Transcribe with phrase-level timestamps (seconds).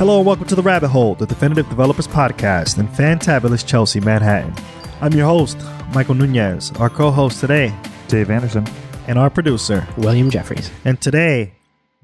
[0.00, 4.54] Hello and welcome to The Rabbit Hole, the Definitive Developers Podcast in fantabulous Chelsea, Manhattan.
[5.02, 5.58] I'm your host,
[5.92, 7.70] Michael Nunez, our co host today,
[8.08, 8.66] Dave Anderson.
[9.08, 9.86] and our producer.
[9.98, 10.70] William Jeffries.
[10.86, 11.52] And today,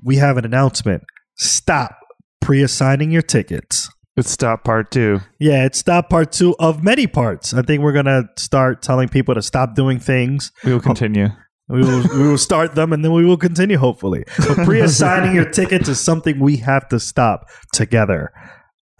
[0.04, 1.04] we have an announcement.
[1.36, 1.98] Stop
[2.42, 3.88] pre assigning your tickets.
[4.14, 5.20] It's stop part two.
[5.40, 7.54] Yeah, it's stop part two of many parts.
[7.54, 10.52] I think we're going to start telling people to stop doing things.
[10.64, 11.28] We will continue.
[11.68, 14.24] We will, we will start them and then we will continue, hopefully.
[14.38, 18.32] But pre assigning your tickets is something we have to stop together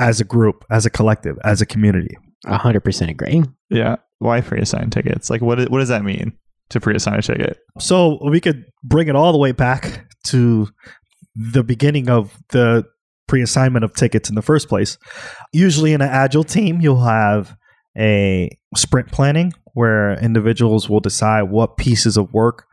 [0.00, 2.16] as a group, as a collective, as a community.
[2.46, 3.44] A hundred percent agree.
[3.70, 3.96] Yeah.
[4.18, 5.28] Why pre-assign tickets?
[5.28, 5.58] Like, what?
[5.70, 6.32] What does that mean
[6.70, 7.58] to pre-assign a ticket?
[7.78, 10.68] So we could bring it all the way back to
[11.34, 12.84] the beginning of the
[13.28, 14.96] pre assignment of tickets in the first place.
[15.52, 17.56] Usually in an agile team, you'll have
[17.96, 22.66] a sprint planning where individuals will decide what pieces of work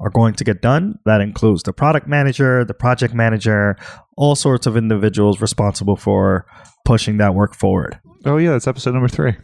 [0.00, 0.98] are going to get done.
[1.04, 3.76] That includes the product manager, the project manager,
[4.16, 6.46] all sorts of individuals responsible for
[6.84, 7.98] pushing that work forward.
[8.24, 9.36] Oh yeah, that's episode number three.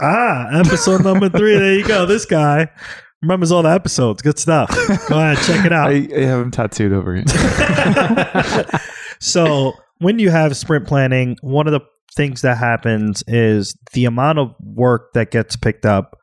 [0.00, 1.58] Ah, episode number three.
[1.58, 2.06] There you go.
[2.06, 2.70] This guy
[3.22, 4.22] remembers all the episodes.
[4.22, 4.70] Good stuff.
[5.08, 5.88] Go ahead, check it out.
[5.90, 7.24] I, I have him tattooed over here.
[9.20, 11.80] so when you have sprint planning, one of the
[12.14, 16.18] things that happens is the amount of work that gets picked up.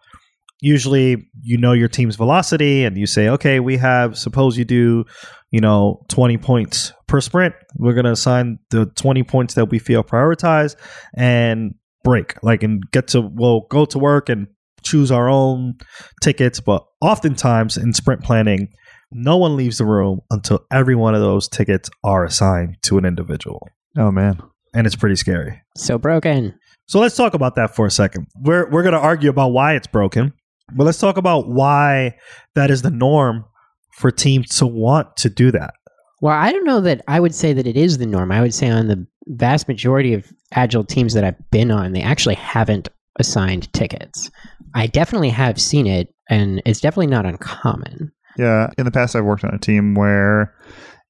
[0.62, 5.06] Usually, you know your team's velocity, and you say, okay, we have, suppose you do,
[5.50, 7.56] you know, 20 points per sprint.
[7.76, 10.76] We're going to assign the 20 points that we feel prioritized
[11.16, 14.48] and break, like, and get to, we'll go to work and
[14.84, 15.76] choose our own
[16.22, 16.60] tickets.
[16.60, 18.70] But oftentimes in sprint planning,
[19.12, 23.06] no one leaves the room until every one of those tickets are assigned to an
[23.06, 23.68] individual.
[23.98, 24.42] oh man.
[24.74, 25.62] And it's pretty scary.
[25.76, 26.58] So broken.
[26.88, 28.28] So let's talk about that for a second.
[28.42, 30.34] We're we're going to argue about why it's broken,
[30.74, 32.16] but let's talk about why
[32.56, 33.46] that is the norm
[33.94, 35.74] for teams to want to do that.
[36.22, 38.32] Well, I don't know that I would say that it is the norm.
[38.32, 42.02] I would say on the vast majority of agile teams that I've been on, they
[42.02, 44.30] actually haven't assigned tickets.
[44.76, 48.12] I definitely have seen it, and it's definitely not uncommon.
[48.38, 48.70] Yeah.
[48.78, 50.54] In the past, I've worked on a team where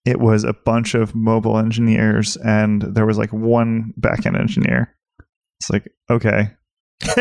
[0.05, 4.95] it was a bunch of mobile engineers, and there was like one backend engineer.
[5.59, 6.49] It's like, okay,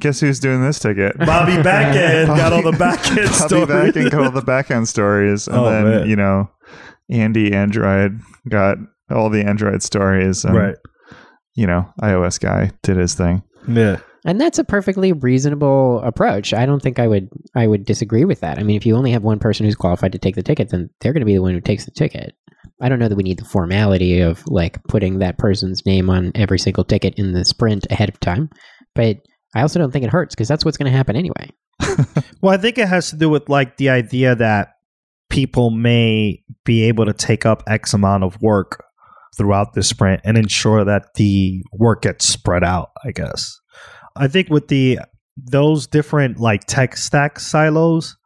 [0.00, 1.18] guess who's doing this ticket?
[1.18, 3.66] Bobby Backend got all the backend Bobby stories.
[3.66, 6.08] Bobby Backend got all the backend stories, and Oh, then man.
[6.08, 6.50] you know,
[7.10, 8.78] Andy Android got
[9.10, 10.76] all the Android stories, and right.
[11.54, 13.42] you know, iOS guy did his thing.
[13.68, 14.00] Yeah.
[14.24, 16.54] And that's a perfectly reasonable approach.
[16.54, 18.58] I don't think I would I would disagree with that.
[18.58, 20.90] I mean, if you only have one person who's qualified to take the ticket, then
[21.00, 22.34] they're going to be the one who takes the ticket.
[22.80, 26.32] I don't know that we need the formality of like putting that person's name on
[26.34, 28.50] every single ticket in the sprint ahead of time,
[28.94, 29.18] but
[29.54, 31.50] I also don't think it hurts because that's what's going to happen anyway.
[32.42, 34.74] Well, I think it has to do with like the idea that
[35.30, 38.84] people may be able to take up X amount of work
[39.36, 43.60] throughout the sprint and ensure that the work gets spread out, I guess.
[44.16, 45.00] I think with the
[45.36, 48.16] those different like tech stack silos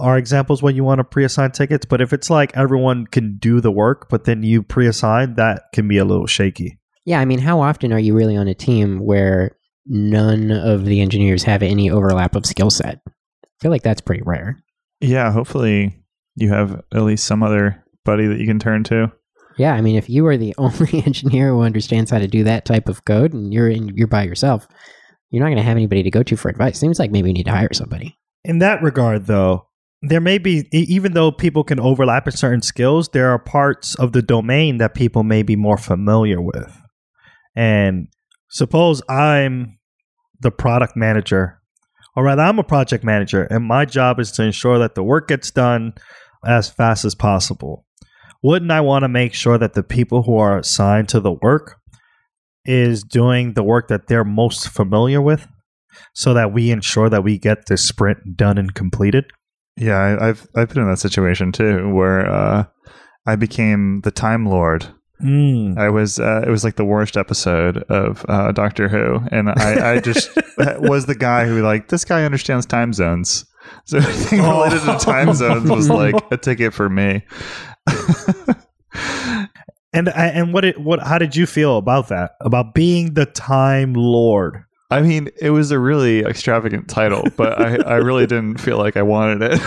[0.00, 3.60] are examples when you want to pre-assign tickets, but if it's like everyone can do
[3.60, 6.78] the work, but then you pre-assign, that can be a little shaky.
[7.04, 9.56] Yeah, I mean, how often are you really on a team where
[9.86, 13.00] none of the engineers have any overlap of skill set?
[13.06, 14.58] I feel like that's pretty rare.
[15.00, 16.04] Yeah, hopefully
[16.34, 19.12] you have at least some other buddy that you can turn to.
[19.56, 22.64] Yeah, I mean, if you are the only engineer who understands how to do that
[22.64, 24.66] type of code, and you're in, you're by yourself,
[25.32, 26.78] you're not going to have anybody to go to for advice.
[26.78, 28.18] Seems like maybe you need to hire somebody.
[28.44, 29.66] In that regard, though,
[30.02, 34.12] there may be, even though people can overlap in certain skills, there are parts of
[34.12, 36.76] the domain that people may be more familiar with.
[37.56, 38.08] And
[38.50, 39.78] suppose I'm
[40.40, 41.60] the product manager,
[42.14, 45.28] or rather, I'm a project manager, and my job is to ensure that the work
[45.28, 45.94] gets done
[46.44, 47.86] as fast as possible.
[48.42, 51.78] Wouldn't I want to make sure that the people who are assigned to the work
[52.64, 55.46] is doing the work that they're most familiar with?
[56.14, 59.26] so that we ensure that we get this sprint done and completed.
[59.76, 62.64] Yeah, I, I've I've been in that situation too, where uh,
[63.26, 64.86] I became the Time Lord.
[65.22, 65.76] Mm.
[65.78, 69.96] I was uh, it was like the worst episode of uh, Doctor Who, and I,
[69.96, 70.30] I just
[70.78, 73.44] was the guy who like this guy understands time zones.
[73.84, 74.62] So anything Oh.
[74.64, 77.22] related to time zones was like a ticket for me.
[79.92, 82.36] And and what it, what how did you feel about that?
[82.40, 84.64] About being the Time Lord?
[84.90, 88.96] I mean, it was a really extravagant title, but I, I really didn't feel like
[88.98, 89.52] I wanted it.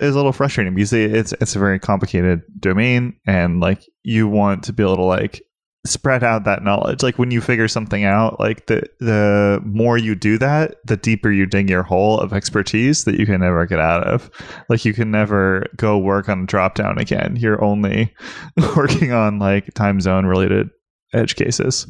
[0.00, 4.64] was a little frustrating because it's it's a very complicated domain, and like you want
[4.64, 5.42] to be able to like
[5.88, 7.02] spread out that knowledge.
[7.02, 11.30] Like when you figure something out, like the the more you do that, the deeper
[11.30, 14.30] you dig your hole of expertise that you can never get out of.
[14.68, 17.36] Like you can never go work on a drop down again.
[17.36, 18.14] You're only
[18.76, 20.70] working on like time zone related
[21.12, 21.86] edge cases.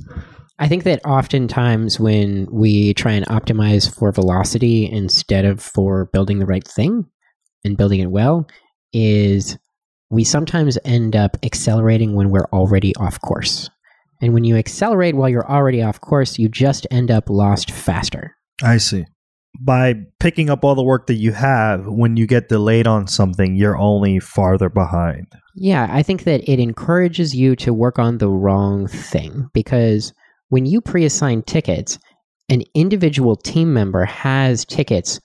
[0.61, 6.41] I think that oftentimes when we try and optimize for velocity instead of for building
[6.41, 7.07] the right thing
[7.65, 8.49] and building it well,
[8.93, 9.57] is
[10.11, 13.71] we sometimes end up accelerating when we're already off course.
[14.21, 18.37] And when you accelerate while you're already off course, you just end up lost faster.
[18.63, 19.05] I see.
[19.61, 23.57] By picking up all the work that you have, when you get delayed on something,
[23.57, 25.27] you're only farther behind.
[25.55, 30.13] Yeah, I think that it encourages you to work on the wrong thing because
[30.49, 31.99] when you pre assign tickets,
[32.49, 35.21] an individual team member has tickets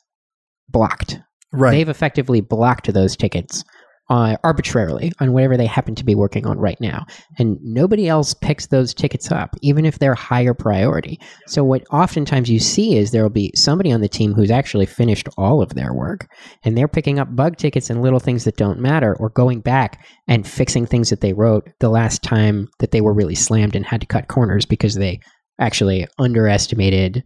[0.69, 1.19] blocked.
[1.51, 1.72] Right.
[1.72, 3.63] They've effectively blocked those tickets
[4.09, 7.05] uh, arbitrarily on whatever they happen to be working on right now.
[7.39, 11.19] And nobody else picks those tickets up, even if they're higher priority.
[11.47, 14.85] So, what oftentimes you see is there will be somebody on the team who's actually
[14.85, 16.27] finished all of their work,
[16.63, 20.06] and they're picking up bug tickets and little things that don't matter, or going back
[20.27, 23.85] and fixing things that they wrote the last time that they were really slammed and
[23.85, 25.19] had to cut corners because they
[25.59, 27.23] actually underestimated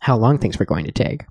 [0.00, 1.22] how long things were going to take.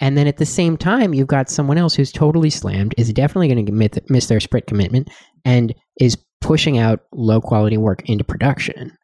[0.00, 3.48] And then at the same time, you've got someone else who's totally slammed, is definitely
[3.48, 5.08] going to miss their sprint commitment,
[5.44, 8.96] and is pushing out low quality work into production.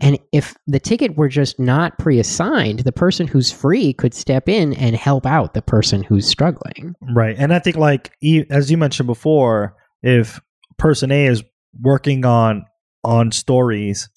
[0.00, 4.48] And if the ticket were just not pre assigned, the person who's free could step
[4.48, 6.94] in and help out the person who's struggling.
[7.14, 7.36] Right.
[7.38, 8.12] And I think, like,
[8.50, 10.40] as you mentioned before, if
[10.78, 11.44] person A is
[11.80, 12.64] working on
[13.04, 14.08] on stories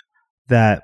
[0.48, 0.84] that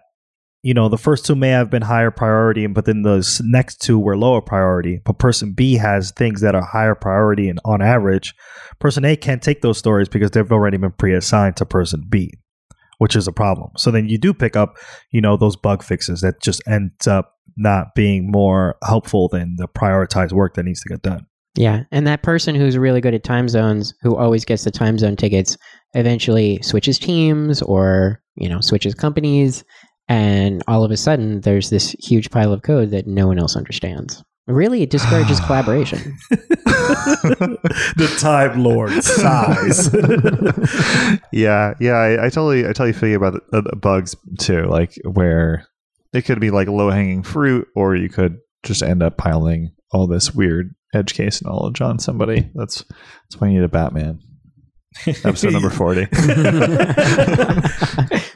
[0.63, 3.81] you know the first two may have been higher priority but then the s- next
[3.81, 7.81] two were lower priority but person b has things that are higher priority and on
[7.81, 8.33] average
[8.79, 12.31] person a can't take those stories because they've already been pre-assigned to person b
[12.97, 14.75] which is a problem so then you do pick up
[15.11, 19.67] you know those bug fixes that just ends up not being more helpful than the
[19.67, 21.25] prioritized work that needs to get done
[21.55, 21.83] Yeah.
[21.91, 25.15] And that person who's really good at time zones, who always gets the time zone
[25.15, 25.55] tickets,
[25.93, 29.63] eventually switches teams or, you know, switches companies.
[30.07, 33.55] And all of a sudden, there's this huge pile of code that no one else
[33.55, 34.23] understands.
[34.47, 36.17] Really, it discourages collaboration.
[36.29, 39.89] the time lord sighs
[41.31, 44.63] yeah, yeah, I, I totally, I totally feel about the, the bugs too.
[44.63, 45.65] Like where
[46.11, 50.07] it could be like low hanging fruit, or you could just end up piling all
[50.07, 52.49] this weird edge case knowledge on somebody.
[52.53, 54.19] That's that's why you need a Batman.
[55.07, 56.07] Episode number forty.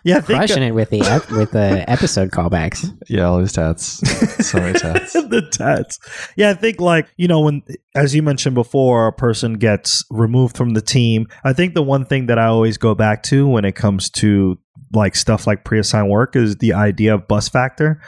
[0.03, 2.85] yeah I think Crushing it with the ep- with the episode callbacks.
[3.07, 3.99] yeah, all these tats,
[4.47, 5.13] so many tats.
[5.13, 5.99] the tats.
[6.35, 7.63] Yeah, I think like you know when,
[7.95, 11.27] as you mentioned before, a person gets removed from the team.
[11.43, 14.57] I think the one thing that I always go back to when it comes to
[14.93, 18.01] like stuff like pre-assigned work is the idea of bus factor.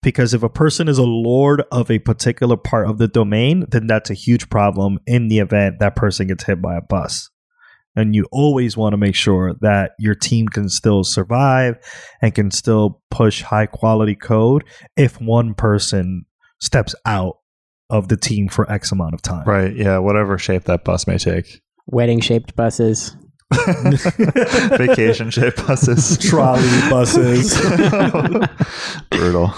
[0.00, 3.88] Because if a person is a lord of a particular part of the domain, then
[3.88, 7.28] that's a huge problem in the event that person gets hit by a bus.
[7.98, 11.76] And you always want to make sure that your team can still survive
[12.22, 14.64] and can still push high quality code
[14.96, 16.24] if one person
[16.60, 17.38] steps out
[17.90, 19.44] of the team for X amount of time.
[19.46, 19.74] Right.
[19.74, 19.98] Yeah.
[19.98, 21.60] Whatever shape that bus may take.
[21.86, 23.16] Wedding shaped buses.
[24.76, 26.18] Vacation shaped buses.
[26.18, 27.58] Trolley buses.
[29.10, 29.52] Brutal.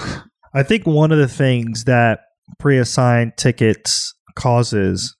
[0.54, 2.20] I think one of the things that
[2.58, 5.16] pre assigned tickets causes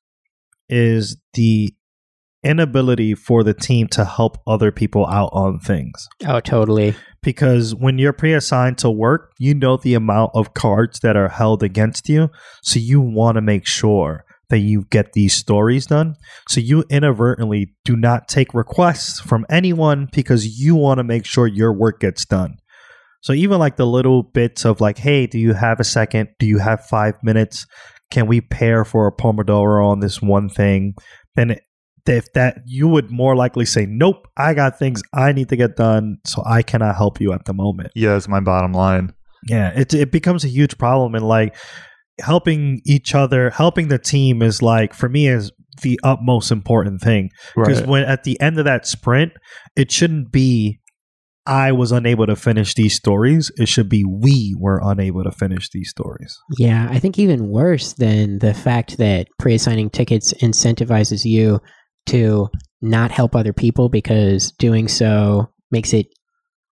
[0.69, 1.75] is the
[2.43, 6.09] inability for the team to help other people out on things.
[6.27, 6.95] Oh, totally.
[7.23, 11.29] Because when you're pre assigned to work, you know the amount of cards that are
[11.29, 12.31] held against you.
[12.63, 16.17] So you want to make sure that you get these stories done.
[16.49, 21.47] So you inadvertently do not take requests from anyone because you want to make sure
[21.47, 22.57] your work gets done.
[23.23, 26.31] So even like the little bits of like, hey, do you have a second?
[26.39, 27.67] Do you have five minutes?
[28.11, 30.95] Can we pair for a Pomodoro on this one thing?
[31.37, 31.57] Then
[32.07, 35.77] if that you would more likely say, nope, I got things I need to get
[35.77, 37.91] done, so I cannot help you at the moment.
[37.95, 39.13] Yeah, it's my bottom line.
[39.49, 41.57] Yeah, it it becomes a huge problem, and like
[42.21, 45.51] helping each other, helping the team is like for me is
[45.83, 47.89] the utmost important thing because Right.
[47.89, 49.33] when at the end of that sprint,
[49.77, 50.79] it shouldn't be
[51.47, 53.51] I was unable to finish these stories.
[53.57, 56.37] It should be we were unable to finish these stories.
[56.59, 61.61] Yeah, I think even worse than the fact that pre assigning tickets incentivizes you
[62.11, 62.49] to
[62.83, 66.07] not help other people because doing so makes it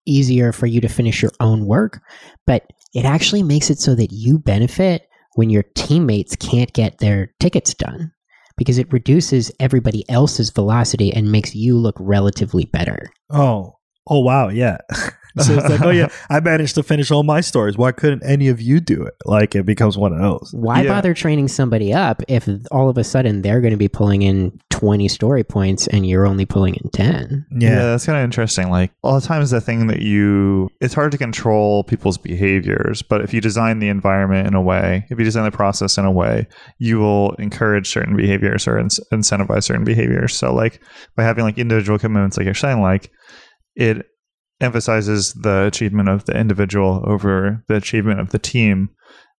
[0.06, 2.01] easier for you to finish your own work,
[2.46, 2.63] but
[2.94, 7.74] it actually makes it so that you benefit when your teammates can't get their tickets
[7.74, 8.12] done
[8.58, 13.10] because it reduces everybody else's velocity and makes you look relatively better.
[13.30, 13.75] Oh,
[14.07, 14.77] Oh wow, yeah.
[15.38, 17.77] so it's like, oh yeah, I managed to finish all my stories.
[17.77, 19.13] Why couldn't any of you do it?
[19.25, 20.51] Like it becomes one of those.
[20.53, 20.89] Why Yeah.
[20.89, 24.57] bother training somebody up if all of a sudden they're going to be pulling in
[24.69, 27.45] 20 story points and you're only pulling in 10?
[27.59, 28.69] Yeah, that's kind of interesting.
[28.69, 33.01] Like a lot of times, the thing that you it's hard to control people's behaviors,
[33.01, 36.05] but if you design the environment in a way, if you design the process in
[36.05, 36.47] a way,
[36.77, 40.33] you will encourage certain behaviors or in- incentivize certain behaviors.
[40.33, 40.81] So, like
[41.17, 43.12] by having like individual commitments, like you're saying, like
[43.75, 44.05] it
[44.62, 48.89] emphasizes the achievement of the individual over the achievement of the team,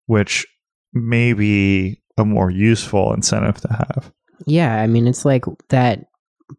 [0.06, 0.46] which
[0.92, 4.12] may be a more useful incentive to have.
[4.46, 6.04] Yeah, I mean, it's like that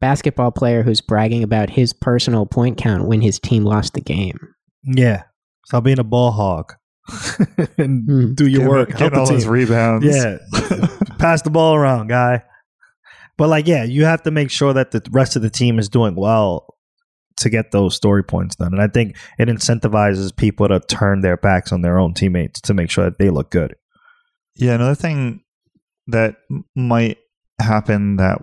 [0.01, 4.37] basketball player who's bragging about his personal point count when his team lost the game.
[4.83, 5.23] Yeah.
[5.65, 6.73] Stop being a ball hog
[7.77, 8.33] and Hmm.
[8.33, 8.89] do your Get- work.
[8.89, 10.05] get Help the all those rebounds.
[10.05, 10.37] Yeah.
[11.19, 12.43] Pass the ball around, guy.
[13.37, 15.89] But like, yeah, you have to make sure that the rest of the team is
[15.89, 16.73] doing well
[17.37, 18.73] to get those story points done.
[18.73, 22.73] And I think it incentivizes people to turn their backs on their own teammates to
[22.73, 23.75] make sure that they look good.
[24.55, 25.41] Yeah, another thing
[26.07, 26.37] that
[26.75, 27.17] might
[27.59, 28.41] happen that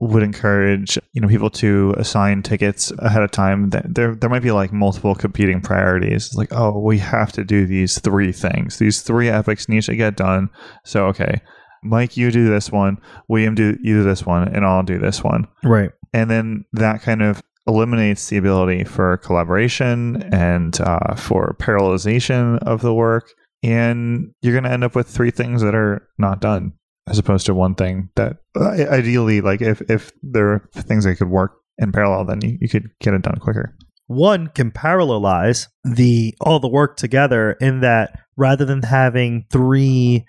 [0.00, 3.70] would encourage you know people to assign tickets ahead of time.
[3.70, 6.26] That there there might be like multiple competing priorities.
[6.26, 8.78] It's like, oh, we have to do these three things.
[8.78, 10.48] These three epics need to get done.
[10.84, 11.42] So okay,
[11.82, 12.98] Mike, you do this one.
[13.28, 15.46] William, do you do this one, and I'll do this one.
[15.62, 15.90] Right.
[16.12, 22.82] And then that kind of eliminates the ability for collaboration and uh, for parallelization of
[22.82, 23.30] the work.
[23.62, 26.72] And you're going to end up with three things that are not done,
[27.08, 31.16] as opposed to one thing that uh, ideally, like if, if there are things that
[31.16, 33.74] could work in parallel, then you, you could get it done quicker.
[34.06, 40.24] one can parallelize the all the work together in that rather than having three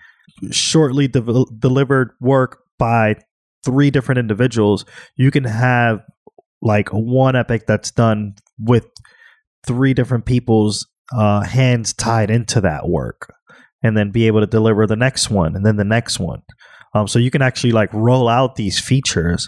[0.50, 3.16] shortly de- delivered work by
[3.64, 4.84] three different individuals
[5.16, 6.00] you can have
[6.62, 8.86] like one epic that's done with
[9.66, 13.32] three different people's uh, hands tied into that work
[13.82, 16.40] and then be able to deliver the next one and then the next one
[16.94, 19.46] um, so you can actually like roll out these features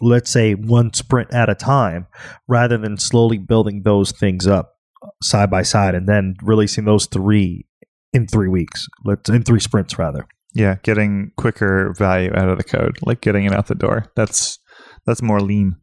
[0.00, 2.06] let's say one sprint at a time
[2.46, 4.76] rather than slowly building those things up
[5.22, 7.66] side by side and then releasing those three
[8.12, 8.86] in three weeks.
[9.04, 10.26] Let's in three sprints rather.
[10.54, 14.12] Yeah, getting quicker value out of the code, like getting it out the door.
[14.16, 14.58] That's
[15.06, 15.76] that's more lean.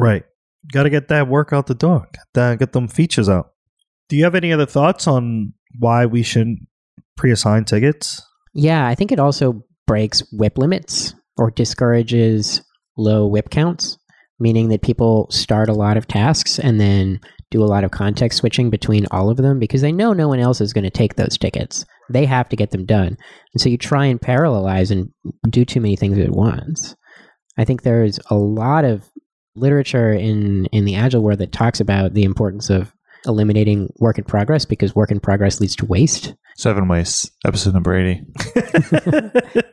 [0.00, 0.24] Right.
[0.72, 2.06] Got to get that work out the door.
[2.12, 3.52] Get, that, get them features out.
[4.08, 6.60] Do you have any other thoughts on why we shouldn't
[7.16, 8.20] pre-assign tickets?
[8.54, 12.62] Yeah, I think it also breaks WIP limits or discourages
[12.96, 13.98] low WIP counts,
[14.38, 18.38] meaning that people start a lot of tasks and then do a lot of context
[18.38, 21.16] switching between all of them because they know no one else is going to take
[21.16, 21.84] those tickets.
[22.08, 23.16] They have to get them done.
[23.54, 25.10] And so you try and parallelize and
[25.50, 26.94] do too many things at once.
[27.58, 29.08] I think there's a lot of
[29.60, 32.92] literature in in the agile world that talks about the importance of
[33.26, 36.34] eliminating work in progress because work in progress leads to waste.
[36.56, 38.22] Seven wastes, episode number eighty.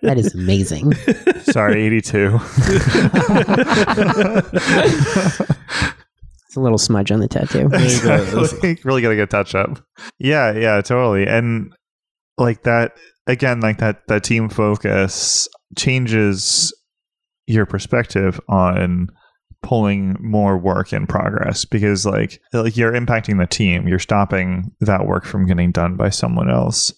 [0.04, 0.94] That is amazing.
[1.42, 2.40] Sorry, eighty-two.
[6.48, 7.68] It's a little smudge on the tattoo.
[7.68, 9.80] really, really gotta get touch up.
[10.18, 11.28] Yeah, yeah, totally.
[11.28, 11.74] And
[12.38, 12.94] like that
[13.28, 16.74] again, like that that team focus changes
[17.48, 19.10] your perspective on
[19.62, 23.88] pulling more work in progress because like like you're impacting the team.
[23.88, 26.94] You're stopping that work from getting done by someone else.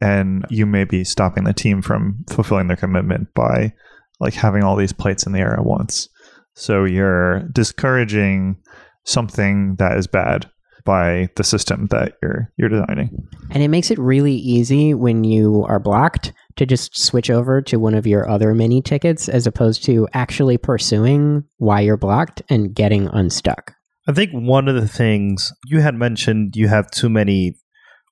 [0.00, 3.72] And you may be stopping the team from fulfilling their commitment by
[4.20, 6.08] like having all these plates in the air at once.
[6.54, 8.56] So you're discouraging
[9.04, 10.50] something that is bad
[10.88, 13.10] by the system that you're you're designing.
[13.50, 17.76] And it makes it really easy when you are blocked to just switch over to
[17.76, 22.74] one of your other mini tickets as opposed to actually pursuing why you're blocked and
[22.74, 23.74] getting unstuck.
[24.08, 27.56] I think one of the things you had mentioned you have too many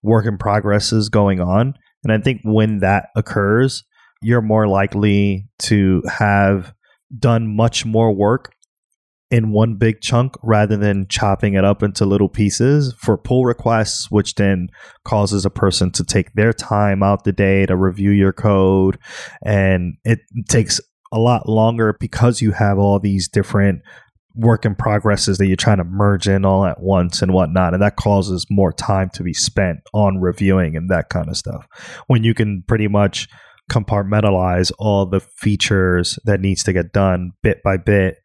[0.02, 1.72] work in progresses going on.
[2.04, 3.84] And I think when that occurs,
[4.20, 6.74] you're more likely to have
[7.18, 8.52] done much more work
[9.30, 14.10] in one big chunk rather than chopping it up into little pieces for pull requests,
[14.10, 14.68] which then
[15.04, 18.98] causes a person to take their time out the day to review your code.
[19.44, 20.80] And it takes
[21.12, 23.82] a lot longer because you have all these different
[24.36, 27.72] work in progresses that you're trying to merge in all at once and whatnot.
[27.72, 31.66] And that causes more time to be spent on reviewing and that kind of stuff.
[32.06, 33.28] When you can pretty much
[33.70, 38.18] compartmentalize all the features that needs to get done bit by bit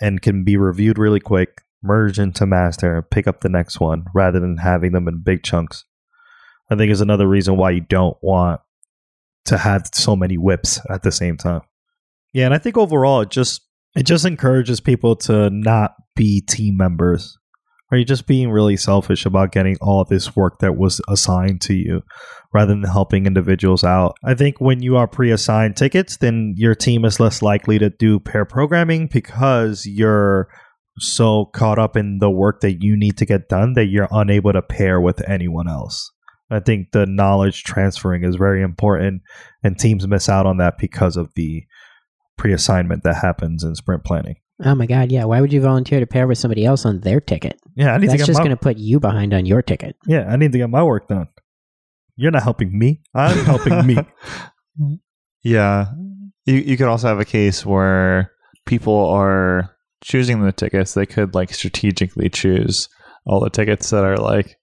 [0.00, 4.06] and can be reviewed really quick, merge into master, and pick up the next one
[4.14, 5.84] rather than having them in big chunks.
[6.70, 8.60] I think is another reason why you don't want
[9.46, 11.62] to have so many WIPs at the same time.
[12.32, 13.62] Yeah, and I think overall it just
[13.94, 17.38] it just encourages people to not be team members
[17.90, 21.74] Or you're just being really selfish about getting all this work that was assigned to
[21.74, 22.02] you
[22.52, 24.16] rather than helping individuals out.
[24.24, 27.90] I think when you are pre assigned tickets, then your team is less likely to
[27.90, 30.48] do pair programming because you're
[30.98, 34.52] so caught up in the work that you need to get done that you're unable
[34.52, 36.10] to pair with anyone else.
[36.50, 39.22] I think the knowledge transferring is very important,
[39.62, 41.64] and teams miss out on that because of the
[42.38, 44.36] pre assignment that happens in sprint planning.
[44.64, 45.24] Oh my god, yeah.
[45.24, 47.60] Why would you volunteer to pair with somebody else on their ticket?
[47.74, 49.44] Yeah, I need That's to get that's just my, going to put you behind on
[49.44, 49.96] your ticket.
[50.06, 51.28] yeah, I need to get my work done.
[52.16, 53.02] You're not helping me.
[53.14, 53.96] I'm helping me.
[55.42, 55.86] Yeah.
[56.44, 58.32] You you could also have a case where
[58.66, 59.70] people are
[60.02, 60.94] choosing the tickets.
[60.94, 62.88] They could like strategically choose
[63.26, 64.56] all the tickets that are like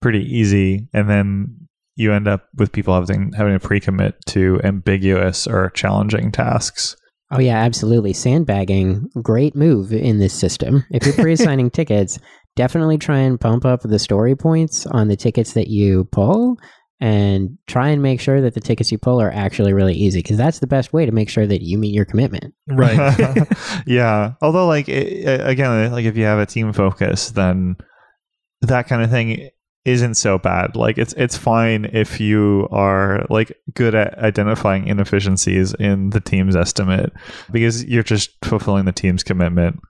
[0.00, 1.56] pretty easy and then
[1.96, 6.96] you end up with people having having to pre-commit to ambiguous or challenging tasks.
[7.30, 8.12] Oh yeah, absolutely.
[8.12, 10.84] Sandbagging, great move in this system.
[10.90, 12.18] If you're pre-assigning tickets,
[12.56, 16.56] definitely try and pump up the story points on the tickets that you pull
[17.00, 20.36] and try and make sure that the tickets you pull are actually really easy because
[20.36, 22.52] that's the best way to make sure that you meet your commitment.
[22.68, 23.46] right.
[23.86, 24.32] yeah.
[24.42, 27.76] Although, like it, again, like if you have a team focus, then
[28.60, 29.50] that kind of thing
[29.84, 30.76] isn't so bad.
[30.76, 36.56] Like it's it's fine if you are like good at identifying inefficiencies in the team's
[36.56, 37.12] estimate
[37.50, 39.80] because you're just fulfilling the team's commitment.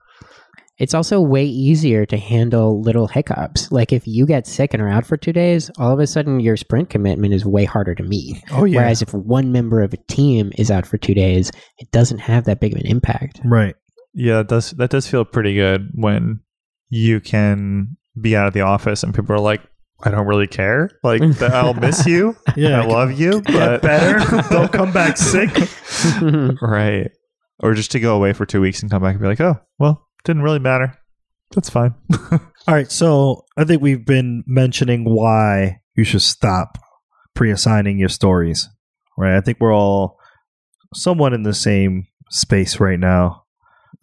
[0.77, 3.71] It's also way easier to handle little hiccups.
[3.71, 6.39] Like if you get sick and are out for two days, all of a sudden
[6.39, 8.41] your sprint commitment is way harder to meet.
[8.51, 8.79] Oh yeah.
[8.79, 12.45] Whereas if one member of a team is out for two days, it doesn't have
[12.45, 13.41] that big of an impact.
[13.43, 13.75] right.
[14.13, 16.41] Yeah, that does that does feel pretty good when
[16.89, 19.61] you can be out of the office and people are like,
[20.03, 20.89] I don't really care.
[21.03, 22.35] Like I'll miss you.
[22.55, 22.81] Yeah.
[22.81, 24.41] I love you, but better.
[24.49, 25.49] Don't come back sick.
[26.61, 27.11] right.
[27.59, 29.59] Or just to go away for two weeks and come back and be like, oh,
[29.77, 30.97] well, didn't really matter.
[31.51, 31.93] That's fine.
[32.67, 36.77] All right, so I think we've been mentioning why you should stop
[37.35, 38.69] pre-assigning your stories,
[39.17, 39.35] right?
[39.35, 40.17] I think we're all
[40.93, 43.43] somewhat in the same space right now.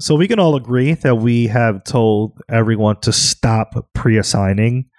[0.00, 4.90] So we can all agree that we have told everyone to stop pre-assigning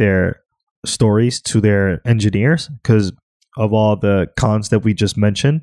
[0.00, 0.40] their
[0.86, 3.12] stories to their engineers because
[3.56, 5.60] of all the cons that we just mentioned.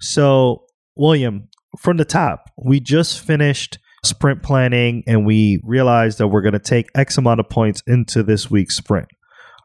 [0.00, 0.64] So,
[0.96, 6.52] William, from the top, we just finished sprint planning and we realized that we're going
[6.52, 9.08] to take X amount of points into this week's sprint.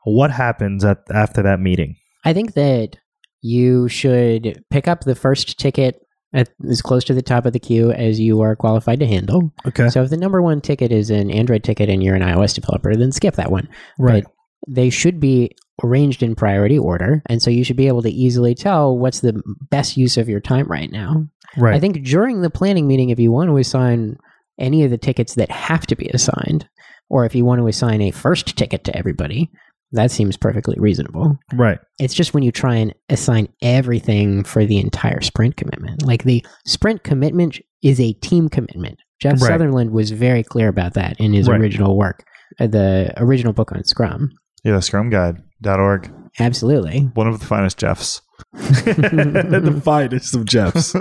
[0.03, 1.95] What happens at, after that meeting?
[2.25, 2.97] I think that
[3.41, 6.01] you should pick up the first ticket
[6.33, 9.51] at, as close to the top of the queue as you are qualified to handle.
[9.65, 9.89] Okay.
[9.89, 12.95] So if the number one ticket is an Android ticket and you're an iOS developer,
[12.95, 13.69] then skip that one.
[13.97, 14.25] right.
[14.67, 15.51] They should be
[15.83, 17.21] arranged in priority order.
[17.27, 20.39] And so you should be able to easily tell what's the best use of your
[20.39, 21.27] time right now.
[21.55, 21.75] Right.
[21.75, 24.17] I think during the planning meeting, if you want to assign
[24.59, 26.67] any of the tickets that have to be assigned,
[27.09, 29.51] or if you want to assign a first ticket to everybody,
[29.93, 31.37] that seems perfectly reasonable.
[31.53, 31.79] right.
[31.99, 36.05] It's just when you try and assign everything for the entire sprint commitment.
[36.05, 38.99] Like the sprint commitment is a team commitment.
[39.21, 39.47] Jeff Right.
[39.47, 41.59] Sutherland was very clear about that in his Right.
[41.59, 42.23] original work,
[42.59, 44.31] uh, the original book on Scrum.
[44.63, 46.11] yeah, scrumguide.org.
[46.39, 46.99] Absolutely.
[47.13, 48.21] One of the finest Jeffs.
[48.53, 50.95] the finest of Jeffs.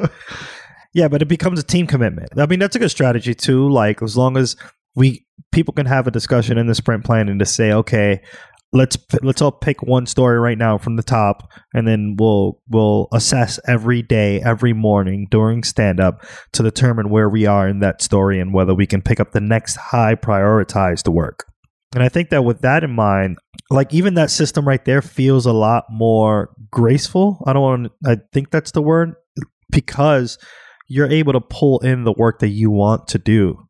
[0.94, 2.30] yeah, but it becomes a team commitment.
[2.38, 3.68] I mean, that's a good strategy too.
[3.68, 4.56] Like as long as
[4.94, 8.22] we people can have a discussion in the sprint planning to say, okay,
[8.72, 13.08] let's let's all pick one story right now from the top, and then we'll we'll
[13.12, 18.02] assess every day, every morning during stand up to determine where we are in that
[18.02, 21.46] story and whether we can pick up the next high prioritized work.
[21.94, 23.38] And I think that with that in mind,
[23.70, 27.42] like even that system right there feels a lot more graceful.
[27.46, 29.14] I don't want I think that's the word
[29.70, 30.38] because
[30.88, 33.66] you're able to pull in the work that you want to do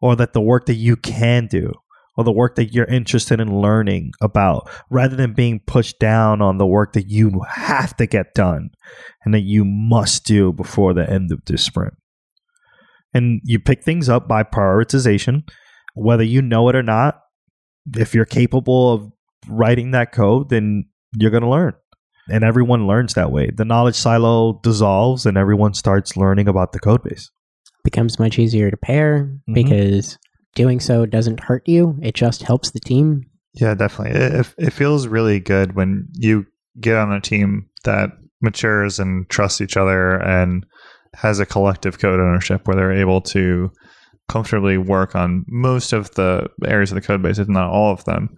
[0.00, 1.72] or that the work that you can do
[2.18, 6.58] or the work that you're interested in learning about rather than being pushed down on
[6.58, 8.70] the work that you have to get done
[9.24, 11.94] and that you must do before the end of this sprint.
[13.14, 15.48] And you pick things up by prioritization,
[15.94, 17.20] whether you know it or not.
[17.96, 19.12] If you're capable of
[19.48, 21.74] writing that code, then you're going to learn.
[22.28, 23.50] And everyone learns that way.
[23.54, 27.30] The knowledge silo dissolves and everyone starts learning about the code base.
[27.84, 29.54] Becomes much easier to pair Mhm.
[29.54, 30.18] because
[30.54, 31.98] doing so doesn't hurt you.
[32.02, 33.26] It just helps the team.
[33.54, 34.20] Yeah, definitely.
[34.20, 36.46] It, it- feels really good when you
[36.80, 40.64] get on a team that matures and trusts each other and
[41.14, 43.70] has a collective code ownership where they're able to
[44.28, 48.04] comfortably work on most of the areas of the code base, if not all of
[48.04, 48.28] them.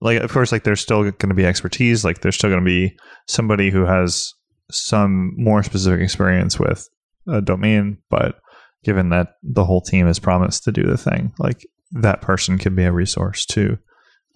[0.00, 2.04] Like, of course, like there's still going to be expertise.
[2.04, 4.32] Like, there's still going to be somebody who has
[4.70, 6.88] some more specific experience with
[7.28, 8.36] a domain, but
[8.84, 12.74] given that the whole team has promised to do the thing, like that person can
[12.74, 13.78] be a resource to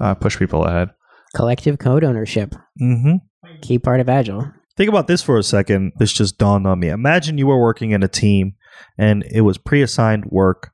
[0.00, 0.90] uh, push people ahead.
[1.34, 3.16] Collective code ownership, Mm-hmm.
[3.62, 4.52] key part of Agile.
[4.76, 5.92] Think about this for a second.
[5.98, 6.88] This just dawned on me.
[6.88, 8.54] Imagine you were working in a team
[8.98, 10.72] and it was pre assigned work,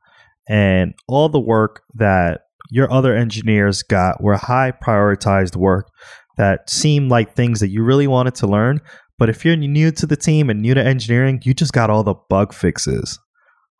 [0.48, 5.88] and all the work that your other engineers got were high prioritized work
[6.38, 8.80] that seemed like things that you really wanted to learn.
[9.18, 12.02] But if you're new to the team and new to engineering, you just got all
[12.02, 13.18] the bug fixes.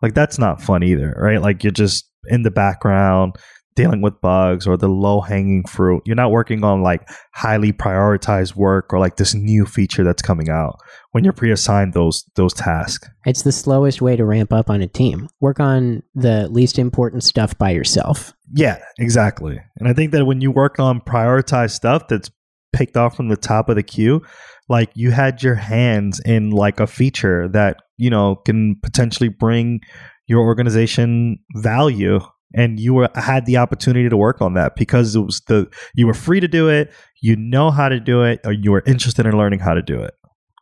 [0.02, 1.40] Like, that's not fun either, right?
[1.40, 3.36] Like, you're just in the background
[3.76, 6.02] dealing with bugs or the low hanging fruit.
[6.04, 10.50] You're not working on like highly prioritized work or like this new feature that's coming
[10.50, 10.76] out
[11.12, 13.08] when you're pre-assigned those those tasks.
[13.24, 15.28] It's the slowest way to ramp up on a team.
[15.40, 18.32] Work on the least important stuff by yourself.
[18.52, 19.60] Yeah, exactly.
[19.78, 22.30] And I think that when you work on prioritized stuff that's
[22.72, 24.22] picked off from the top of the queue,
[24.68, 29.80] like you had your hands in like a feature that, you know, can potentially bring
[30.26, 32.20] your organization value
[32.54, 36.06] and you were had the opportunity to work on that because it was the you
[36.06, 39.26] were free to do it, you know how to do it, or you were interested
[39.26, 40.14] in learning how to do it.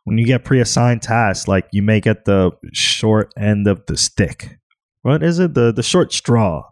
[0.03, 4.57] When you get pre-assigned tasks, like you may get the short end of the stick.
[5.01, 5.53] What is it?
[5.53, 6.63] The the short straw.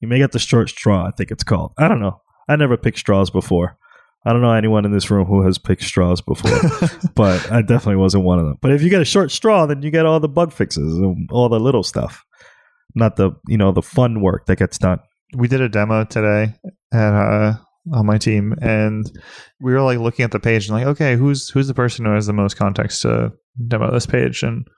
[0.00, 1.72] You may get the short straw, I think it's called.
[1.76, 2.20] I don't know.
[2.48, 3.76] I never picked straws before.
[4.28, 6.60] I don't know anyone in this room who has picked straws before,
[7.14, 8.58] but I definitely wasn't one of them.
[8.60, 11.30] But if you get a short straw, then you get all the bug fixes and
[11.32, 12.26] all the little stuff,
[12.94, 14.98] not the you know the fun work that gets done.
[15.34, 16.54] we did a demo today
[16.92, 17.54] at uh,
[17.90, 19.10] on my team, and
[19.62, 22.12] we were like looking at the page and like, okay, who's who's the person who
[22.12, 23.32] has the most context to
[23.66, 24.42] demo this page?
[24.42, 24.68] And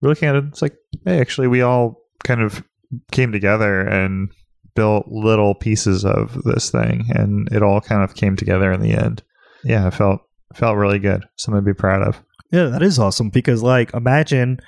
[0.00, 0.44] we're looking at it.
[0.44, 2.62] It's like, hey, actually, we all kind of
[3.10, 4.30] came together and
[4.74, 8.92] built little pieces of this thing, and it all kind of came together in the
[8.92, 9.22] end.
[9.64, 10.20] Yeah, it felt
[10.54, 11.24] felt really good.
[11.36, 12.22] Something to be proud of.
[12.50, 14.58] Yeah, that is awesome because like imagine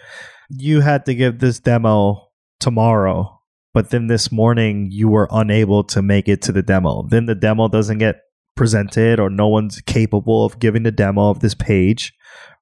[0.50, 2.28] you had to give this demo
[2.60, 3.40] tomorrow,
[3.72, 7.06] but then this morning you were unable to make it to the demo.
[7.08, 8.20] Then the demo doesn't get
[8.56, 12.12] presented or no one's capable of giving the demo of this page,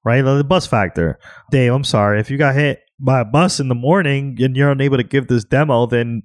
[0.03, 0.21] right?
[0.21, 1.19] The bus factor.
[1.51, 2.19] Dave, I'm sorry.
[2.19, 5.27] If you got hit by a bus in the morning and you're unable to give
[5.27, 6.23] this demo, then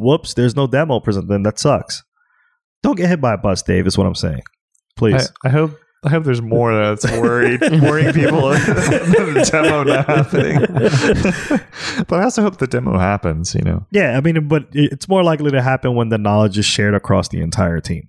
[0.00, 1.28] whoops, there's no demo present.
[1.28, 2.02] Then that sucks.
[2.82, 4.42] Don't get hit by a bus, Dave, is what I'm saying.
[4.96, 5.30] Please.
[5.44, 10.06] I, I hope I hope there's more that's worried worrying people than the demo not
[10.06, 10.60] happening.
[12.08, 13.54] but I also hope the demo happens.
[13.54, 16.64] You know, Yeah, I mean, but it's more likely to happen when the knowledge is
[16.64, 18.08] shared across the entire team.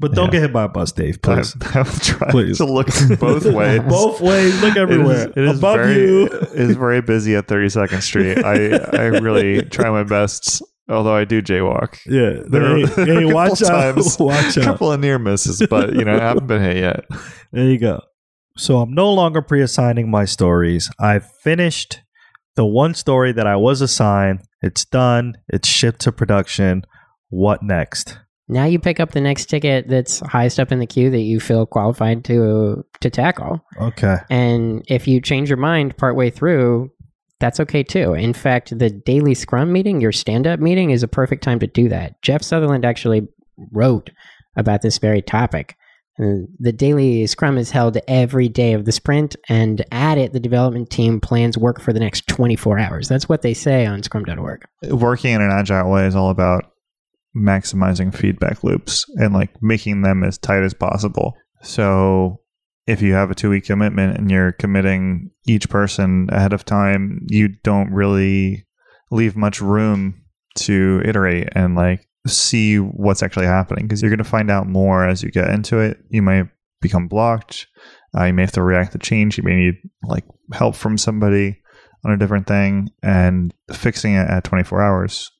[0.00, 0.32] But don't Yeah.
[0.32, 1.54] get hit by a bus, Dave, please.
[1.62, 2.58] I, I will try Please.
[2.58, 2.88] to look
[3.20, 3.80] both ways.
[3.82, 5.28] Both ways, look It is- everywhere.
[5.36, 6.24] it is Above very, you.
[6.26, 8.38] it is very busy at 32nd Street.
[8.44, 11.98] I I really try my best, although I do jaywalk.
[12.06, 14.92] Yeah, There are- hey, there are hey, a couple watch out, times- watch A couple
[14.92, 17.04] of near misses, but you know, I haven't been hit yet.
[17.52, 18.00] There you go.
[18.56, 20.90] So I'm no longer pre-assigning my stories.
[20.98, 22.00] I've finished
[22.56, 24.40] the one story that I was assigned.
[24.62, 25.34] It's done.
[25.48, 26.84] It's shipped to production.
[27.28, 28.18] What next?
[28.48, 31.40] Now you pick up the next ticket that's highest up in the queue that you
[31.40, 33.60] feel qualified to to tackle.
[33.80, 34.16] Okay.
[34.30, 36.90] And if you change your mind partway through,
[37.42, 38.14] that's okay too.
[38.14, 41.66] In fact, the daily scrum meeting, your stand up meeting, is a perfect time to
[41.66, 42.22] do that.
[42.22, 43.26] Jeff Sutherland actually
[43.72, 44.10] wrote
[44.56, 45.76] about this very topic.
[46.18, 50.40] And the daily scrum is held every day of the sprint, and at it, the
[50.40, 53.08] development team plans work for the next 24 hours.
[53.08, 54.64] That's what they say on scrum.org.
[54.90, 56.66] Working in an agile way is all about
[57.36, 61.34] maximizing feedback loops and like making them as tight as possible.
[61.62, 62.41] So
[62.86, 67.26] if you have a two week commitment and you're committing each person ahead of time,
[67.28, 68.66] you don't really
[69.10, 70.22] leave much room
[70.54, 75.06] to iterate and like see what's actually happening because you're going to find out more
[75.06, 75.98] as you get into it.
[76.08, 76.48] You might
[76.80, 77.66] become blocked.
[78.16, 79.38] Uh, you may have to react to change.
[79.38, 81.58] You may need like help from somebody
[82.04, 85.30] on a different thing, and fixing it at 24 hours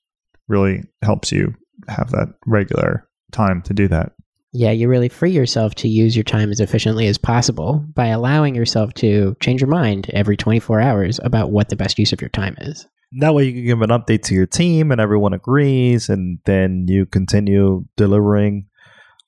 [0.49, 1.55] really helps you
[1.89, 4.13] have that regular time to do that.
[4.53, 8.55] Yeah, you really free yourself to use your time as efficiently as possible by allowing
[8.55, 12.29] yourself to change your mind every 24 hours about what the best use of your
[12.29, 12.87] time is.
[13.19, 16.87] That way you can give an update to your team and everyone agrees, and then
[16.87, 18.67] you continue delivering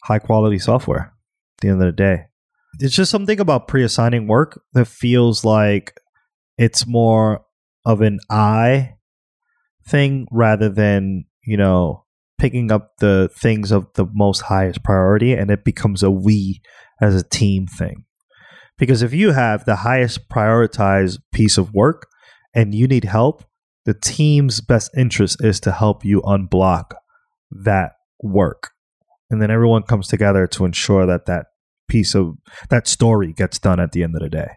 [0.02, 1.14] high quality software
[1.56, 2.24] at the end of the day.
[2.80, 5.98] It's just something about pre assigning work that feels like
[6.58, 7.44] it's more
[7.84, 8.94] of an I
[9.86, 12.03] thing rather than, you know,
[12.38, 16.60] picking up the things of the most highest priority and it becomes a we
[17.00, 18.04] as a team thing.
[18.78, 22.08] Because if you have the highest prioritized piece of work
[22.54, 23.44] and you need help,
[23.84, 26.94] the team's best interest is to help you unblock
[27.50, 27.92] that
[28.22, 28.70] work.
[29.30, 31.46] And then everyone comes together to ensure that that
[31.88, 32.36] piece of
[32.70, 34.48] that story gets done at the end of the day.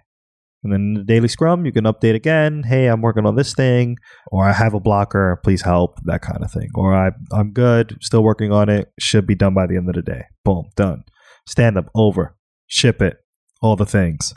[0.63, 2.63] And then the daily scrum, you can update again.
[2.63, 3.97] Hey, I'm working on this thing,
[4.31, 5.39] or I have a blocker.
[5.43, 6.69] Please help, that kind of thing.
[6.75, 8.91] Or I, I'm good, still working on it.
[8.99, 10.23] Should be done by the end of the day.
[10.43, 11.03] Boom, done.
[11.47, 12.35] Stand up, over.
[12.67, 13.17] Ship it.
[13.61, 14.33] All the things.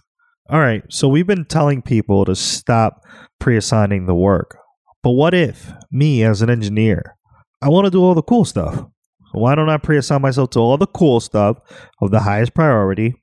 [0.48, 0.82] All right.
[0.88, 3.02] So we've been telling people to stop
[3.38, 4.58] pre assigning the work.
[5.02, 7.16] But what if me as an engineer,
[7.62, 8.74] I want to do all the cool stuff?
[8.74, 11.58] So why don't I pre assign myself to all the cool stuff
[12.00, 13.14] of the highest priority?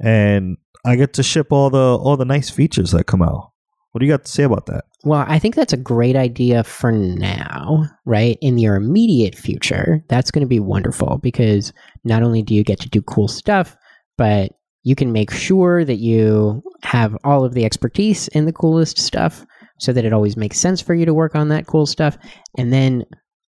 [0.00, 3.52] And I get to ship all the all the nice features that come out.
[3.90, 4.84] What do you got to say about that?
[5.04, 8.36] Well, I think that's a great idea for now, right?
[8.42, 11.72] In your immediate future, that's going to be wonderful because
[12.04, 13.74] not only do you get to do cool stuff,
[14.18, 18.98] but you can make sure that you have all of the expertise in the coolest
[18.98, 19.46] stuff
[19.78, 22.18] so that it always makes sense for you to work on that cool stuff.
[22.58, 23.04] And then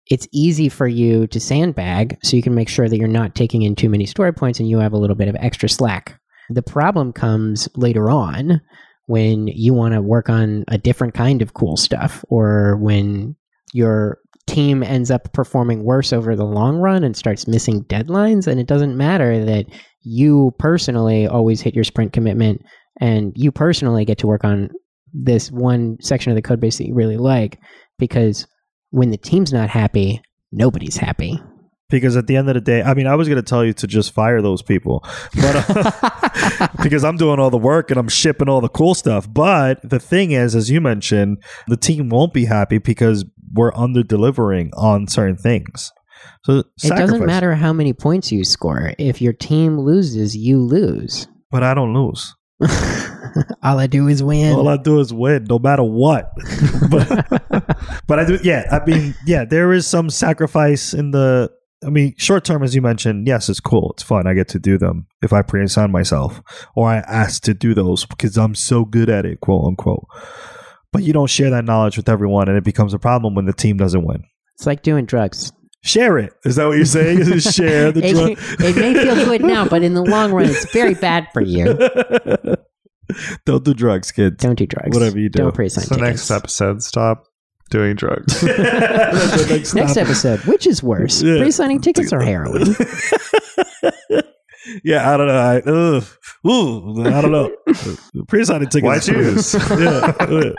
[0.07, 3.63] it's easy for you to sandbag so you can make sure that you're not taking
[3.63, 6.18] in too many story points and you have a little bit of extra slack.
[6.51, 8.61] The problem comes later on
[9.07, 13.35] when you want to work on a different kind of cool stuff or when
[13.73, 18.59] your team ends up performing worse over the long run and starts missing deadlines and
[18.59, 19.67] it doesn't matter that
[20.03, 22.63] you personally always hit your sprint commitment
[23.01, 24.71] and you personally get to work on
[25.13, 27.59] this one section of the code base that you really like
[27.99, 28.47] because
[28.91, 31.39] when the team's not happy nobody's happy
[31.91, 33.73] Because at the end of the day, I mean, I was going to tell you
[33.75, 35.03] to just fire those people,
[35.35, 39.27] but uh, because I'm doing all the work and I'm shipping all the cool stuff.
[39.33, 43.25] But the thing is, as you mentioned, the team won't be happy because
[43.55, 45.91] we're under delivering on certain things.
[46.45, 51.27] So it doesn't matter how many points you score if your team loses you lose
[51.51, 52.35] But I don't lose.
[53.63, 56.33] all i do is win All I do is win, no matter what.
[56.91, 57.07] but,
[58.07, 58.65] but I do, yeah.
[58.71, 59.45] I mean, yeah.
[59.45, 61.51] There is some sacrifice in the.
[61.85, 64.27] I mean, short term, as you mentioned, yes, it's cool, it's fun.
[64.27, 66.43] I get to do them if I pre-assign myself,
[66.75, 70.07] or I ask to do those because I'm so good at it, quote unquote.
[70.93, 73.53] But you don't share that knowledge with everyone, and it becomes a problem when the
[73.53, 74.25] team doesn't win.
[74.57, 75.53] it's like doing drugs
[75.85, 76.33] Share it.
[76.45, 77.21] Is that what you're saying?
[77.21, 78.31] Is share the it, drug?
[78.69, 81.65] it may feel good now but in the long run it's very bad for you
[83.47, 84.43] don't do drugs, kids.
[84.43, 85.39] don't do drugs Whatever you do.
[85.45, 87.28] don't pre-assign So tickets next episode, stop
[87.71, 88.41] doing drugs.
[88.41, 91.39] The next Next episode, which is worse, Yeah.
[91.39, 92.63] pre-signing tickets or heroin?
[94.85, 95.35] yeah, I don't know.
[95.39, 96.05] I, ugh,
[96.47, 97.55] ooh, I don't know.
[98.29, 98.85] Pre-signing tickets.
[98.85, 99.55] Why choose?
[99.55, 100.53] yeah, yeah.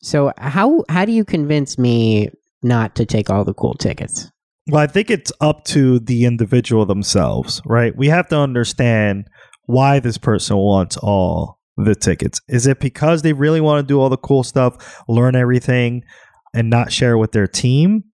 [0.00, 2.30] So how how do you convince me
[2.62, 4.30] not to take all the cool tickets?
[4.68, 7.92] Well, I think it's up to the individual themselves, right?
[7.96, 9.26] We have to understand
[9.66, 12.40] why this person wants all the tickets.
[12.48, 16.02] Is it because they really want to do all the cool stuff, learn everything,
[16.54, 18.04] and not share with their team?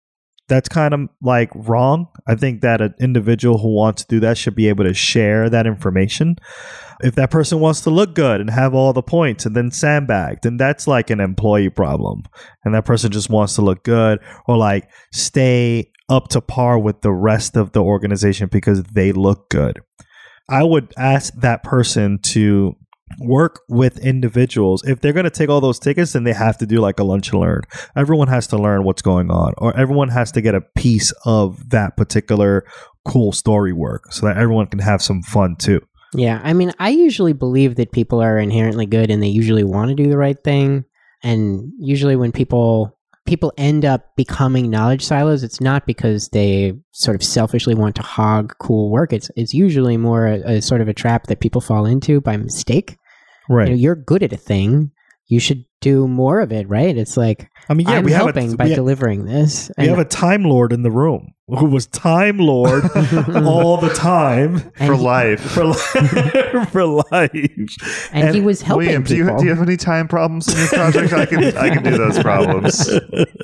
[0.49, 2.09] That's kind of like wrong.
[2.27, 5.51] I think that an individual who wants to do that should be able to share
[5.51, 6.37] that information.
[7.01, 10.39] If that person wants to look good and have all the points and then sandbag,
[10.43, 12.23] then that's like an employee problem.
[12.65, 17.03] And that person just wants to look good or like stay up to par with
[17.03, 19.81] the rest of the organization because they look good.
[20.49, 22.75] I would ask that person to
[23.19, 24.83] work with individuals.
[24.87, 27.05] If they're going to take all those tickets, then they have to do like a
[27.05, 27.63] lunch and learn.
[27.97, 31.71] Everyone has to learn what's going on, or everyone has to get a piece of
[31.71, 32.65] that particular
[33.05, 35.81] cool story work so that everyone can have some fun too.
[36.15, 39.91] Yeah, I mean, I usually believe that people are inherently good and they usually want
[39.91, 40.85] to do the right thing.
[41.23, 42.98] And usually, when people
[43.29, 48.03] people end up becoming knowledge silos, it's not because they sort of selfishly want to
[48.03, 49.13] hog cool work.
[49.13, 52.37] It's it's usually more a, a sort of a trap that people fall into by
[52.39, 52.97] mistake.
[53.49, 53.69] Right.
[53.69, 54.91] You know, you're good at a thing.
[55.27, 56.97] You should do more of it, right?
[56.97, 59.71] It's like I mean, yeah, I'm we have helping a, by we, ha- delivering this.
[59.79, 62.85] we have a time lord in the room who was time lord
[63.47, 65.41] all the time for he- life.
[65.41, 66.69] for life.
[66.71, 68.11] for life.
[68.13, 70.69] and, he was helping William, do you, do you have any time problems in your
[70.69, 71.13] project?
[71.13, 72.89] I can I can do those problems.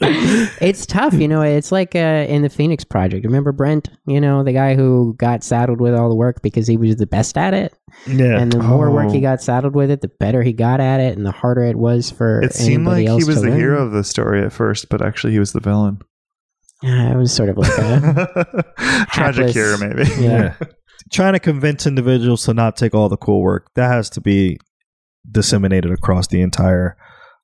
[0.60, 1.42] it's tough, you know.
[1.42, 3.24] It's like uh, in the Phoenix Project.
[3.24, 3.90] Remember Brent?
[4.06, 7.06] You know, the guy who got saddled with all the work because he was the
[7.06, 7.74] best at it.
[8.06, 8.38] yeah.
[8.38, 9.20] And the more work he Oh.
[9.22, 12.10] got saddled with it, the better he got at it, and the harder it was
[12.10, 12.23] for.
[12.42, 13.58] It seemed like else he was the learn.
[13.58, 16.00] hero of the story at first, but actually he was the villain.
[16.82, 18.64] Yeah, it was sort of like a
[19.12, 20.10] Tragic Hapless- hero, maybe.
[20.22, 20.54] yeah.
[21.12, 24.58] Trying to convince individuals to not take all the cool work that has to be
[25.30, 26.96] disseminated across the entire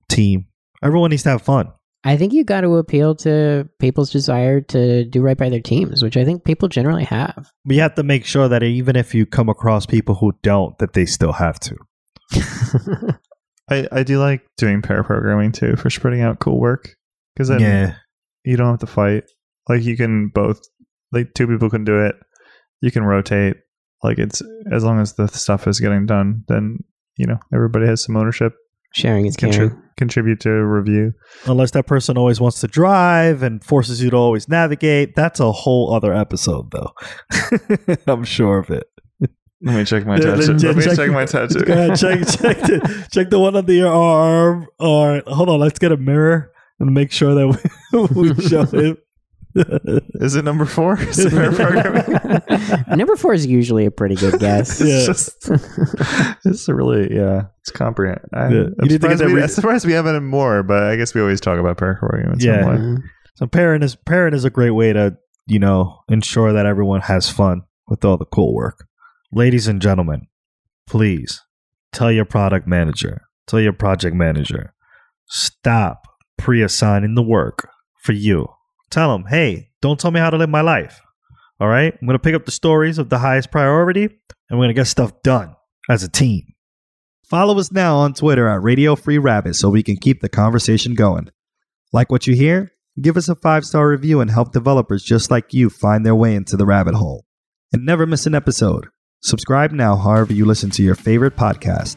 [0.09, 0.47] team.
[0.83, 1.71] Everyone needs to have fun.
[2.03, 6.03] I think you got to appeal to people's desire to do right by their teams,
[6.03, 7.51] which I think people generally have.
[7.65, 10.77] But you have to make sure that even if you come across people who don't,
[10.79, 11.77] that they still have to.
[13.71, 16.97] I, I do like doing pair programming too for spreading out cool work
[17.35, 17.95] because then yeah.
[18.45, 19.25] you don't have to fight.
[19.69, 20.61] Like you can both,
[21.13, 22.17] like two people can do it.
[22.81, 23.57] You can rotate.
[24.03, 26.79] Like it's as long as the stuff is getting done, then
[27.17, 28.55] you know everybody has some ownership.
[28.93, 29.83] Sharing is Contri- caring.
[29.97, 31.13] contribute to a review.
[31.47, 35.15] Unless that person always wants to drive and forces you to always navigate.
[35.15, 36.91] That's a whole other episode, though.
[38.13, 38.85] I'm sure of it.
[39.63, 40.57] Let me check my Yeah, tattoo.
[40.59, 41.61] yeah, Let me check- check my tattoo.
[41.65, 44.67] Go ahead, check, check, the, check the one on your arm.
[44.79, 47.47] All right, hold on, let's get a mirror and make sure that
[47.93, 48.99] we, we show it.
[50.23, 50.99] Is it number four?
[51.01, 52.97] Is it fair?
[52.97, 54.81] Number four is usually a pretty good guess.
[54.81, 54.95] Yeah.
[54.99, 55.51] It's just,
[56.47, 58.21] it's a really, yeah, it's comprehend.
[58.33, 58.61] I'm, Yeah.
[58.61, 60.95] I'm You need to get surprised we, re- I'm surprised we haven't more, but I
[60.97, 62.61] guess we always talk about pair programming in Yeah.
[62.63, 62.77] some way.
[62.77, 63.03] Mhm.
[63.35, 67.29] So parent is parent is a great way to you know ensure that everyone has
[67.29, 68.87] fun with all the cool work.
[69.33, 70.27] Ladies and gentlemen,
[70.89, 71.41] please
[71.93, 74.75] tell your product manager, tell your project manager,
[75.29, 76.03] stop
[76.37, 77.69] pre-assigning the work
[78.03, 78.49] for you.
[78.91, 81.01] Tell them, hey, don't tell me how to live my life.
[81.61, 84.09] All right, I'm gonna pick up the stories of the highest priority,
[84.49, 85.55] and we're gonna get stuff done
[85.89, 86.43] as a team.
[87.29, 90.95] Follow us now on Twitter at Radio Free Rabbit so we can keep the conversation
[90.95, 91.29] going.
[91.93, 92.73] Like what you hear?
[93.01, 96.35] Give us a five star review and help developers just like you find their way
[96.35, 97.27] into the rabbit hole.
[97.73, 98.89] And never miss an episode.
[99.23, 101.97] Subscribe now, however, you listen to your favorite podcast.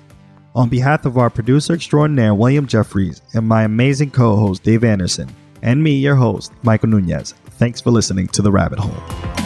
[0.55, 5.33] On behalf of our producer extraordinaire, William Jeffries, and my amazing co host, Dave Anderson,
[5.61, 9.42] and me, your host, Michael Nunez, thanks for listening to The Rabbit Hole.